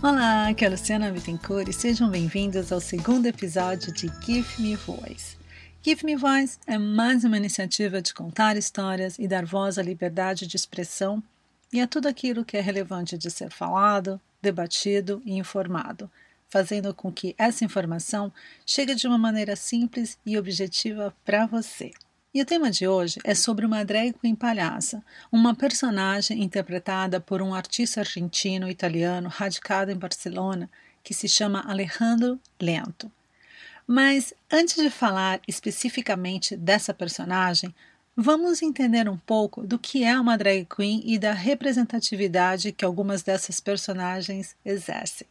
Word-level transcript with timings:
Olá, 0.00 0.46
aqui 0.46 0.64
é 0.64 0.68
a 0.68 0.70
Luciana 0.70 1.10
Bittencourt 1.10 1.68
e 1.68 1.72
sejam 1.72 2.08
bem-vindos 2.08 2.70
ao 2.70 2.80
segundo 2.80 3.26
episódio 3.26 3.92
de 3.92 4.06
Give 4.24 4.62
Me 4.62 4.76
Voice. 4.76 5.36
Give 5.82 6.06
Me 6.06 6.14
Voice 6.14 6.56
é 6.68 6.78
mais 6.78 7.24
uma 7.24 7.36
iniciativa 7.36 8.00
de 8.00 8.14
contar 8.14 8.56
histórias 8.56 9.18
e 9.18 9.26
dar 9.26 9.44
voz 9.44 9.76
à 9.76 9.82
liberdade 9.82 10.46
de 10.46 10.56
expressão 10.56 11.20
e 11.72 11.80
a 11.80 11.86
tudo 11.88 12.06
aquilo 12.06 12.44
que 12.44 12.56
é 12.56 12.60
relevante 12.60 13.18
de 13.18 13.28
ser 13.28 13.50
falado, 13.50 14.20
debatido 14.40 15.20
e 15.24 15.36
informado, 15.36 16.08
fazendo 16.48 16.94
com 16.94 17.10
que 17.10 17.34
essa 17.36 17.64
informação 17.64 18.32
chegue 18.64 18.94
de 18.94 19.08
uma 19.08 19.18
maneira 19.18 19.56
simples 19.56 20.16
e 20.24 20.38
objetiva 20.38 21.12
para 21.24 21.44
você. 21.44 21.90
E 22.34 22.42
o 22.42 22.44
tema 22.44 22.70
de 22.70 22.86
hoje 22.86 23.18
é 23.24 23.34
sobre 23.34 23.64
uma 23.64 23.82
drag 23.86 24.12
queen 24.12 24.34
palhaça, 24.34 25.02
uma 25.32 25.54
personagem 25.54 26.42
interpretada 26.42 27.18
por 27.18 27.40
um 27.40 27.54
artista 27.54 28.00
argentino-italiano 28.00 29.30
radicado 29.30 29.90
em 29.90 29.96
Barcelona 29.96 30.68
que 31.02 31.14
se 31.14 31.26
chama 31.26 31.64
Alejandro 31.66 32.38
Lento. 32.60 33.10
Mas 33.86 34.34
antes 34.52 34.76
de 34.76 34.90
falar 34.90 35.40
especificamente 35.48 36.54
dessa 36.54 36.92
personagem, 36.92 37.74
vamos 38.14 38.60
entender 38.60 39.08
um 39.08 39.16
pouco 39.16 39.66
do 39.66 39.78
que 39.78 40.04
é 40.04 40.20
uma 40.20 40.36
drag 40.36 40.66
queen 40.66 41.00
e 41.06 41.18
da 41.18 41.32
representatividade 41.32 42.72
que 42.72 42.84
algumas 42.84 43.22
dessas 43.22 43.58
personagens 43.58 44.54
exercem. 44.62 45.26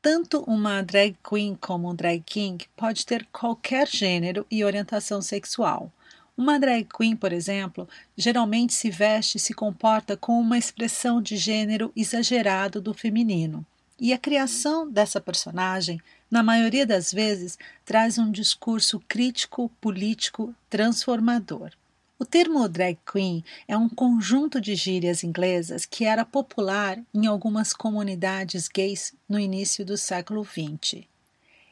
Tanto 0.00 0.42
uma 0.42 0.80
drag 0.80 1.16
queen 1.28 1.56
como 1.60 1.90
um 1.90 1.94
drag 1.94 2.22
king 2.24 2.64
pode 2.76 3.04
ter 3.04 3.26
qualquer 3.32 3.88
gênero 3.88 4.46
e 4.48 4.64
orientação 4.64 5.20
sexual. 5.20 5.90
Uma 6.36 6.60
drag 6.60 6.86
queen, 6.94 7.16
por 7.16 7.32
exemplo, 7.32 7.88
geralmente 8.16 8.74
se 8.74 8.90
veste 8.90 9.38
e 9.38 9.40
se 9.40 9.54
comporta 9.54 10.16
com 10.16 10.38
uma 10.38 10.58
expressão 10.58 11.22
de 11.22 11.36
gênero 11.36 11.90
exagerado 11.96 12.78
do 12.78 12.92
feminino. 12.92 13.64
E 13.98 14.12
a 14.12 14.18
criação 14.18 14.90
dessa 14.90 15.18
personagem, 15.18 15.98
na 16.30 16.42
maioria 16.42 16.84
das 16.84 17.10
vezes, 17.10 17.58
traz 17.86 18.18
um 18.18 18.30
discurso 18.30 19.00
crítico, 19.08 19.70
político, 19.80 20.54
transformador. 20.68 21.70
O 22.18 22.24
termo 22.24 22.68
drag 22.68 22.98
queen 23.10 23.42
é 23.66 23.76
um 23.76 23.88
conjunto 23.88 24.60
de 24.60 24.74
gírias 24.74 25.24
inglesas 25.24 25.86
que 25.86 26.04
era 26.04 26.24
popular 26.24 26.98
em 27.14 27.26
algumas 27.26 27.72
comunidades 27.72 28.68
gays 28.68 29.14
no 29.26 29.38
início 29.38 29.86
do 29.86 29.96
século 29.96 30.44
XX. 30.44 31.04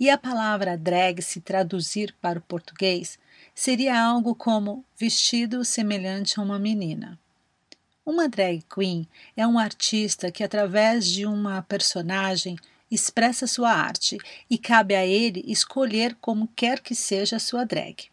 E 0.00 0.08
a 0.08 0.16
palavra 0.16 0.76
drag, 0.76 1.22
se 1.22 1.40
traduzir 1.40 2.14
para 2.20 2.38
o 2.38 2.42
português, 2.42 3.18
seria 3.56 3.98
algo 3.98 4.34
como 4.34 4.84
vestido 4.98 5.64
semelhante 5.64 6.38
a 6.38 6.42
uma 6.42 6.58
menina. 6.58 7.18
Uma 8.04 8.28
drag 8.28 8.62
queen 8.72 9.08
é 9.34 9.46
um 9.46 9.58
artista 9.58 10.30
que, 10.30 10.44
através 10.44 11.06
de 11.06 11.24
uma 11.24 11.62
personagem, 11.62 12.56
expressa 12.90 13.46
sua 13.46 13.72
arte 13.72 14.18
e 14.48 14.58
cabe 14.58 14.94
a 14.94 15.04
ele 15.04 15.42
escolher 15.46 16.14
como 16.20 16.48
quer 16.54 16.80
que 16.80 16.94
seja 16.94 17.36
a 17.36 17.40
sua 17.40 17.64
drag. 17.64 18.04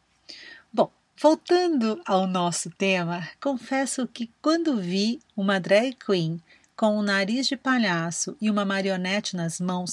Bom, 0.71 0.89
voltando 1.21 2.02
ao 2.05 2.25
nosso 2.25 2.71
tema, 2.71 3.27
confesso 3.41 4.08
que 4.08 4.31
quando 4.41 4.77
vi 4.77 5.19
uma 5.36 5.59
drag 5.59 5.94
queen 5.94 6.41
com 6.75 6.97
um 6.97 7.03
nariz 7.03 7.47
de 7.47 7.58
palhaço 7.58 8.36
e 8.39 8.49
uma 8.49 8.64
marionete 8.64 9.36
nas 9.36 9.59
mãos 9.59 9.91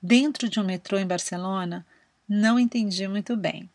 dentro 0.00 0.46
de 0.46 0.60
um 0.60 0.64
metrô 0.64 0.98
em 0.98 1.06
Barcelona, 1.06 1.86
não 2.28 2.58
entendi 2.58 3.08
muito 3.08 3.34
bem. 3.34 3.68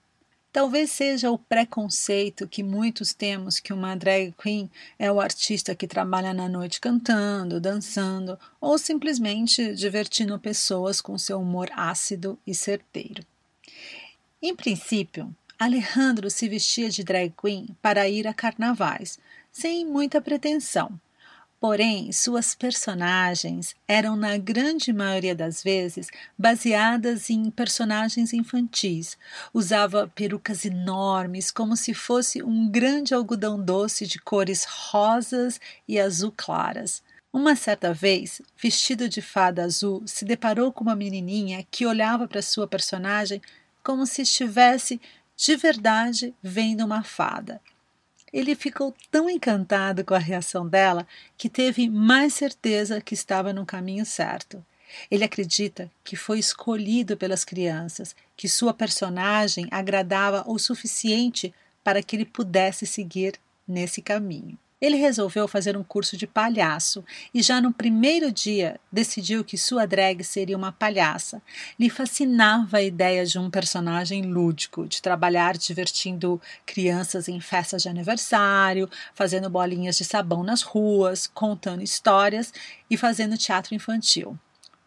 Talvez 0.56 0.90
seja 0.90 1.30
o 1.30 1.38
preconceito 1.38 2.48
que 2.48 2.64
muitos 2.64 3.12
temos 3.12 3.60
que 3.60 3.74
uma 3.74 3.94
drag 3.94 4.34
queen 4.42 4.72
é 4.98 5.12
o 5.12 5.20
artista 5.20 5.76
que 5.76 5.86
trabalha 5.86 6.34
na 6.34 6.48
noite 6.48 6.80
cantando, 6.80 7.60
dançando 7.60 8.40
ou 8.62 8.78
simplesmente 8.78 9.76
divertindo 9.76 10.40
pessoas 10.40 11.02
com 11.02 11.18
seu 11.18 11.42
humor 11.42 11.70
ácido 11.74 12.40
e 12.48 12.56
certeiro. 12.56 13.22
Em 14.42 14.56
princípio, 14.56 15.36
Alejandro 15.60 16.30
se 16.30 16.48
vestia 16.48 16.90
de 16.90 17.04
drag 17.04 17.34
queen 17.38 17.68
para 17.82 18.08
ir 18.08 18.26
a 18.26 18.34
carnavais, 18.34 19.20
sem 19.52 19.86
muita 19.86 20.22
pretensão. 20.22 20.98
Porém, 21.68 22.12
suas 22.12 22.54
personagens 22.54 23.76
eram, 23.88 24.16
na 24.16 24.38
grande 24.38 24.94
maioria 24.94 25.34
das 25.34 25.64
vezes, 25.64 26.12
baseadas 26.38 27.32
em 27.32 27.50
personagens 27.50 28.34
infantis. 28.34 29.18
Usava 29.52 30.08
perucas 30.14 30.64
enormes, 30.64 31.50
como 31.50 31.76
se 31.76 31.92
fosse 31.92 32.44
um 32.44 32.70
grande 32.70 33.16
algodão 33.16 33.60
doce 33.60 34.06
de 34.06 34.20
cores 34.20 34.64
rosas 34.64 35.60
e 35.88 36.00
azul 36.00 36.32
claras. 36.38 37.02
Uma 37.34 37.56
certa 37.56 37.92
vez, 37.92 38.44
vestido 38.56 39.10
de 39.10 39.20
fada 39.20 39.64
azul, 39.64 40.04
se 40.06 40.24
deparou 40.24 40.72
com 40.72 40.84
uma 40.84 40.96
menininha 40.96 41.66
que 41.72 41.88
olhava 41.88 42.28
para 42.28 42.44
sua 42.44 42.68
personagem 42.68 43.42
como 43.82 44.06
se 44.06 44.22
estivesse 44.22 45.02
de 45.36 45.56
verdade 45.56 46.32
vendo 46.44 46.86
uma 46.86 47.02
fada. 47.02 47.60
Ele 48.36 48.54
ficou 48.54 48.94
tão 49.10 49.30
encantado 49.30 50.04
com 50.04 50.14
a 50.14 50.20
reação 50.20 50.68
dela 50.68 51.08
que 51.38 51.48
teve 51.48 51.90
mais 51.90 52.34
certeza 52.34 53.00
que 53.00 53.14
estava 53.14 53.54
no 53.54 53.66
caminho 53.66 54.06
certo. 54.06 54.62
Ele 55.10 55.24
acredita 55.24 55.90
que 56.04 56.18
foi 56.18 56.38
escolhido 56.38 57.16
pelas 57.16 57.46
crianças, 57.46 58.14
que 58.36 58.50
sua 58.50 58.74
personagem 58.74 59.70
agradava 59.72 60.44
o 60.48 60.60
suficiente 60.60 61.54
para 61.82 62.04
que 62.04 62.14
ele 62.14 62.26
pudesse 62.26 62.86
seguir 62.86 63.40
nesse 63.66 64.02
caminho. 64.02 64.60
Ele 64.86 64.98
resolveu 64.98 65.48
fazer 65.48 65.76
um 65.76 65.84
curso 65.84 66.16
de 66.16 66.28
palhaço 66.28 67.04
e 67.34 67.42
já 67.42 67.60
no 67.60 67.74
primeiro 67.74 68.32
dia 68.32 68.80
decidiu 68.92 69.44
que 69.44 69.58
sua 69.58 69.88
drag 69.88 70.24
seria 70.24 70.56
uma 70.56 70.72
palhaça. 70.72 71.42
Lhe 71.80 71.90
fascinava 71.90 72.78
a 72.78 72.84
ideia 72.84 73.26
de 73.26 73.40
um 73.40 73.50
personagem 73.50 74.22
lúdico, 74.22 74.88
de 74.88 75.02
trabalhar 75.02 75.58
divertindo 75.58 76.40
crianças 76.68 77.28
em 77.28 77.40
festas 77.40 77.82
de 77.82 77.90
aniversário, 77.90 78.88
fazendo 79.16 79.50
bolinhas 79.50 79.98
de 79.98 80.06
sabão 80.06 80.44
nas 80.44 80.62
ruas, 80.62 81.26
contando 81.26 81.82
histórias 81.82 82.54
e 82.88 82.96
fazendo 82.96 83.40
teatro 83.40 83.74
infantil 83.74 84.38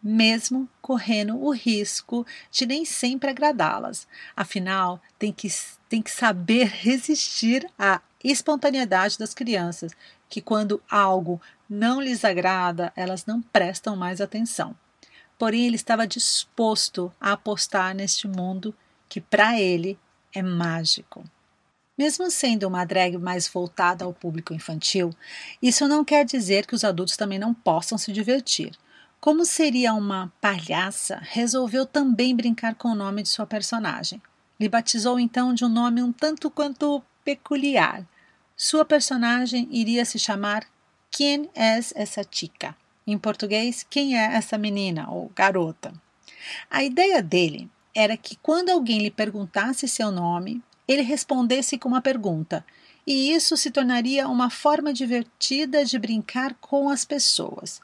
mesmo 0.01 0.69
correndo 0.81 1.37
o 1.37 1.51
risco 1.51 2.25
de 2.49 2.65
nem 2.65 2.85
sempre 2.85 3.29
agradá-las. 3.29 4.07
Afinal, 4.33 5.01
tem 5.17 5.33
que, 5.33 5.49
tem 5.89 6.01
que 6.01 6.09
saber 6.09 6.67
resistir 6.71 7.69
à 7.77 8.01
espontaneidade 8.23 9.17
das 9.17 9.33
crianças, 9.33 9.93
que 10.27 10.41
quando 10.41 10.81
algo 10.89 11.41
não 11.69 12.01
lhes 12.01 12.25
agrada, 12.25 12.91
elas 12.95 13.25
não 13.25 13.41
prestam 13.41 13.95
mais 13.95 14.19
atenção. 14.19 14.75
Porém, 15.37 15.67
ele 15.67 15.75
estava 15.75 16.05
disposto 16.05 17.13
a 17.19 17.31
apostar 17.31 17.95
neste 17.95 18.27
mundo 18.27 18.75
que 19.07 19.21
para 19.21 19.59
ele 19.59 19.97
é 20.33 20.41
mágico. 20.41 21.23
Mesmo 21.97 22.29
sendo 22.31 22.67
uma 22.67 22.85
drag 22.85 23.17
mais 23.17 23.47
voltada 23.47 24.05
ao 24.05 24.13
público 24.13 24.53
infantil, 24.53 25.09
isso 25.61 25.87
não 25.87 26.05
quer 26.05 26.23
dizer 26.23 26.65
que 26.65 26.75
os 26.75 26.83
adultos 26.83 27.17
também 27.17 27.39
não 27.39 27.53
possam 27.53 27.97
se 27.97 28.11
divertir. 28.11 28.71
Como 29.19 29.45
seria 29.45 29.93
uma 29.93 30.31
palhaça, 30.39 31.19
resolveu 31.21 31.85
também 31.85 32.33
brincar 32.33 32.75
com 32.75 32.89
o 32.89 32.95
nome 32.95 33.21
de 33.21 33.27
sua 33.27 33.45
personagem. 33.45 34.21
Lhe 34.57 34.69
batizou 34.69 35.19
então 35.19 35.53
de 35.53 35.65
um 35.65 35.69
nome 35.69 36.01
um 36.01 36.11
tanto 36.11 36.49
quanto 36.49 37.03
peculiar. 37.29 38.03
Sua 38.57 38.83
personagem 38.83 39.67
iria 39.71 40.03
se 40.03 40.17
chamar 40.17 40.65
Quem 41.11 41.47
é 41.53 41.77
essa 41.77 42.23
chica? 42.29 42.75
Em 43.05 43.19
português, 43.19 43.85
quem 43.87 44.17
é 44.17 44.33
essa 44.33 44.57
menina 44.57 45.07
ou 45.11 45.31
garota? 45.35 45.93
A 46.71 46.83
ideia 46.83 47.21
dele 47.21 47.69
era 47.93 48.17
que 48.17 48.35
quando 48.37 48.69
alguém 48.69 48.99
lhe 48.99 49.11
perguntasse 49.11 49.87
seu 49.87 50.09
nome, 50.11 50.63
ele 50.87 51.03
respondesse 51.03 51.77
com 51.77 51.89
uma 51.89 52.01
pergunta, 52.01 52.65
e 53.05 53.31
isso 53.31 53.55
se 53.55 53.69
tornaria 53.69 54.27
uma 54.27 54.49
forma 54.49 54.91
divertida 54.91 55.85
de 55.85 55.99
brincar 55.99 56.55
com 56.55 56.89
as 56.89 57.05
pessoas. 57.05 57.79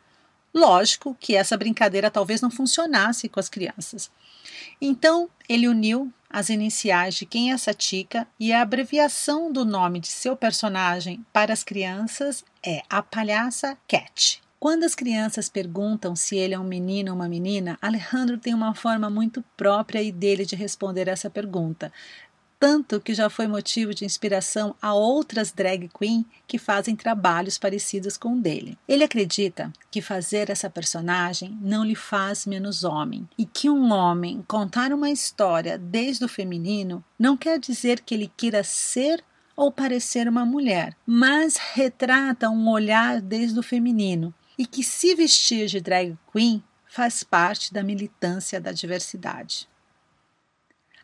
Lógico 0.56 1.18
que 1.20 1.36
essa 1.36 1.58
brincadeira 1.58 2.10
talvez 2.10 2.40
não 2.40 2.50
funcionasse 2.50 3.28
com 3.28 3.42
as 3.42 3.50
crianças. 3.50 4.10
Então, 4.80 5.30
ele 5.50 5.68
uniu 5.68 6.14
as 6.30 6.48
iniciais 6.48 7.16
de 7.16 7.26
quem 7.26 7.52
é 7.52 7.54
essa 7.54 7.74
tica 7.74 8.26
e 8.40 8.54
a 8.54 8.62
abreviação 8.62 9.52
do 9.52 9.66
nome 9.66 10.00
de 10.00 10.08
seu 10.08 10.36
personagem 10.36 11.26
para 11.34 11.52
as 11.52 11.64
crianças 11.64 12.44
é 12.66 12.82
a 12.90 13.04
palhaça 13.04 13.78
Cat. 13.86 14.42
Quando 14.58 14.84
as 14.84 14.96
crianças 14.96 15.48
perguntam 15.48 16.16
se 16.16 16.38
ele 16.38 16.54
é 16.54 16.60
um 16.60 16.64
menino 16.64 17.12
ou 17.12 17.16
uma 17.18 17.28
menina, 17.28 17.78
Alejandro 17.82 18.38
tem 18.38 18.54
uma 18.54 18.74
forma 18.74 19.10
muito 19.10 19.44
própria 19.56 20.02
e 20.02 20.12
dele 20.12 20.46
de 20.46 20.56
responder 20.56 21.08
essa 21.08 21.30
pergunta, 21.30 21.92
tanto 22.60 23.00
que 23.00 23.14
já 23.14 23.30
foi 23.30 23.48
motivo 23.48 23.94
de 23.94 24.06
inspiração 24.06 24.76
a 24.82 24.94
outras 24.94 25.52
drag 25.52 25.90
queen 25.98 26.26
que 26.48 26.58
fazem 26.58 26.96
trabalhos 26.96 27.58
parecidos 27.58 28.18
com 28.18 28.34
o 28.34 28.42
dele. 28.42 28.78
Ele 28.88 29.04
acredita 29.04 29.72
que 29.92 30.02
fazer 30.02 30.50
essa 30.50 30.70
personagem 30.70 31.58
não 31.62 31.84
lhe 31.84 31.96
faz 31.96 32.46
menos 32.46 32.84
homem 32.84 33.28
e 33.38 33.46
que 33.46 33.70
um 33.70 33.92
homem 33.92 34.44
contar 34.48 34.94
uma 34.94 35.10
história 35.10 35.78
desde 35.78 36.26
o 36.26 36.30
feminino 36.30 37.04
não 37.18 37.38
quer 37.38 37.60
dizer 37.60 38.00
que 38.02 38.14
ele 38.14 38.32
queira 38.36 38.64
ser 38.64 39.24
ou 39.56 39.72
parecer 39.72 40.28
uma 40.28 40.46
mulher, 40.46 40.96
mas 41.06 41.56
retrata 41.56 42.50
um 42.50 42.70
olhar 42.70 43.22
desde 43.22 43.58
o 43.58 43.64
feminino 43.64 44.34
e 44.58 44.66
que 44.66 44.84
se 44.84 45.16
vestir 45.16 45.68
de 45.68 45.80
drag 45.80 46.18
queen 46.32 46.64
faz 46.88 47.24
parte 47.24 47.74
da 47.74 47.84
militância 47.84 48.60
da 48.60 48.72
diversidade. 48.72 49.68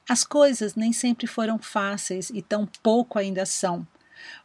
As 0.08 0.24
coisas 0.24 0.76
nem 0.76 0.92
sempre 0.92 1.28
foram 1.28 1.58
fáceis 1.60 2.30
e 2.30 2.42
tão 2.42 2.68
pouco 2.82 3.18
ainda 3.18 3.46
são, 3.46 3.86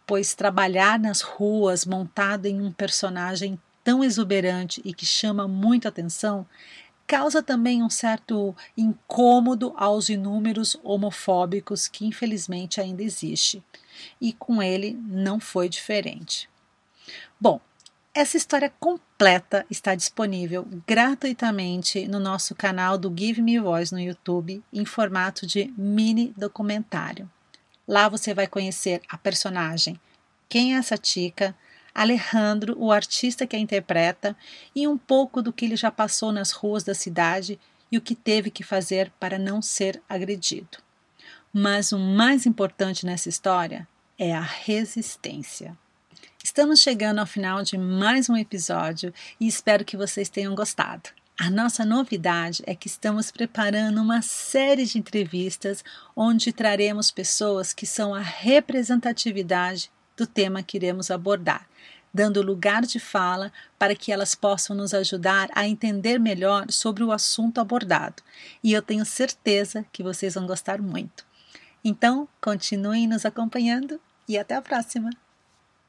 pois 0.06 0.35
trabalhar 0.35 0.99
nas 0.99 1.20
ruas 1.20 1.85
montado 1.85 2.47
em 2.47 2.61
um 2.61 2.70
personagem 2.70 3.58
tão 3.82 4.03
exuberante 4.03 4.81
e 4.85 4.93
que 4.93 5.06
chama 5.06 5.47
muita 5.47 5.88
atenção 5.88 6.47
causa 7.06 7.43
também 7.43 7.82
um 7.82 7.91
certo 7.91 8.55
incômodo 8.76 9.73
aos 9.76 10.08
inúmeros 10.08 10.76
homofóbicos 10.82 11.87
que 11.87 12.05
infelizmente 12.05 12.81
ainda 12.81 13.03
existe. 13.03 13.62
E 14.20 14.32
com 14.32 14.62
ele 14.62 14.99
não 15.06 15.38
foi 15.38 15.69
diferente. 15.69 16.50
Bom, 17.41 17.61
essa 18.17 18.39
história 18.39 18.73
completa 18.81 19.67
está 19.71 19.95
disponível 19.95 20.67
gratuitamente 20.87 22.09
no 22.09 22.19
nosso 22.19 22.55
canal 22.55 22.97
do 22.97 23.15
Give 23.15 23.43
Me 23.43 23.59
Voice 23.59 23.93
no 23.93 24.01
YouTube, 24.01 24.65
em 24.73 24.87
formato 24.87 25.47
de 25.47 25.71
mini 25.77 26.33
documentário. 26.35 27.31
Lá 27.87 28.09
você 28.09 28.33
vai 28.33 28.47
conhecer 28.47 29.03
a 29.07 29.19
personagem, 29.19 30.01
quem 30.49 30.75
é 30.75 30.79
essa 30.79 30.97
Tica, 30.97 31.55
Alejandro, 31.95 32.75
o 32.79 32.91
artista 32.91 33.47
que 33.47 33.55
a 33.55 33.59
interpreta, 33.59 34.35
e 34.75 34.89
um 34.89 34.97
pouco 34.97 35.43
do 35.43 35.53
que 35.53 35.67
ele 35.67 35.77
já 35.77 35.91
passou 35.91 36.33
nas 36.33 36.53
ruas 36.53 36.83
da 36.83 36.95
cidade 36.95 37.61
e 37.93 37.99
o 37.99 38.01
que 38.01 38.15
teve 38.15 38.51
que 38.51 38.65
fazer 38.65 39.13
para 39.21 39.39
não 39.39 39.61
ser 39.61 40.03
agredido. 40.09 40.79
Mas 41.53 41.93
o 41.93 41.99
mais 41.99 42.47
importante 42.47 43.05
nessa 43.05 43.29
história 43.29 43.87
é 44.19 44.35
a 44.35 44.41
resistência. 44.41 45.77
Estamos 46.48 46.78
chegando 46.78 47.19
ao 47.19 47.26
final 47.26 47.64
de 47.64 47.76
mais 47.76 48.31
um 48.31 48.37
episódio 48.37 49.12
e 49.40 49.48
espero 49.48 49.84
que 49.84 49.96
vocês 49.96 50.28
tenham 50.28 50.54
gostado. 50.54 51.10
A 51.37 51.50
nossa 51.50 51.84
novidade 51.84 52.62
é 52.69 52.72
que 52.72 52.87
estamos 52.87 53.32
preparando 53.32 54.00
uma 54.00 54.22
série 54.22 54.87
de 54.87 54.96
entrevistas 54.96 55.82
onde 56.14 56.52
traremos 56.52 57.10
pessoas 57.10 57.72
que 57.72 57.84
são 57.84 58.14
a 58.14 58.20
representatividade 58.20 59.90
do 60.16 60.25
tema 60.25 60.62
que 60.62 60.76
iremos 60.76 61.10
abordar, 61.10 61.69
dando 62.14 62.40
lugar 62.43 62.82
de 62.82 63.00
fala 63.00 63.52
para 63.76 63.96
que 63.96 64.12
elas 64.12 64.37
possam 64.37 64.76
nos 64.76 64.94
ajudar 64.94 65.48
a 65.52 65.66
entender 65.66 66.20
melhor 66.20 66.70
sobre 66.70 67.02
o 67.02 67.10
assunto 67.10 67.60
abordado. 67.60 68.22
E 68.62 68.72
eu 68.72 68.81
tenho 68.81 69.04
certeza 69.04 69.84
que 69.90 70.00
vocês 70.00 70.34
vão 70.34 70.46
gostar 70.46 70.81
muito. 70.81 71.26
Então, 71.84 72.28
continuem 72.40 73.08
nos 73.08 73.26
acompanhando 73.26 74.00
e 74.28 74.38
até 74.38 74.54
a 74.54 74.62
próxima! 74.62 75.10